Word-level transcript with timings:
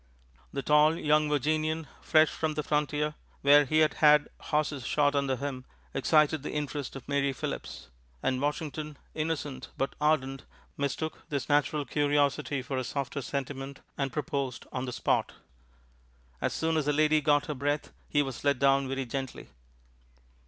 The 0.51 0.63
tall, 0.63 0.97
young 0.97 1.29
Virginian, 1.29 1.85
fresh 2.01 2.29
from 2.31 2.55
the 2.55 2.63
frontier, 2.63 3.13
where 3.43 3.65
he 3.65 3.81
had 3.85 3.93
had 3.93 4.29
horses 4.39 4.83
shot 4.83 5.13
under 5.13 5.35
him, 5.35 5.63
excited 5.93 6.41
the 6.41 6.49
interest 6.53 6.95
of 6.95 7.07
Mary 7.07 7.31
Philipse, 7.33 7.91
and 8.23 8.41
Washington, 8.41 8.97
innocent 9.13 9.69
but 9.77 9.93
ardent, 10.01 10.43
mistook 10.75 11.29
this 11.29 11.47
natural 11.49 11.85
curiosity 11.85 12.63
for 12.63 12.79
a 12.79 12.83
softer 12.83 13.21
sentiment 13.21 13.81
and 13.95 14.11
proposed 14.11 14.65
on 14.71 14.85
the 14.85 14.91
spot. 14.91 15.33
As 16.41 16.51
soon 16.51 16.77
as 16.77 16.85
the 16.87 16.93
lady 16.93 17.21
got 17.21 17.45
her 17.45 17.53
breath 17.53 17.91
he 18.09 18.23
was 18.23 18.43
let 18.43 18.57
down 18.57 18.87
very 18.87 19.05
gently. 19.05 19.49